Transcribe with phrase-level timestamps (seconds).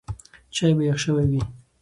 [0.55, 1.41] چای به یخ شوی وي.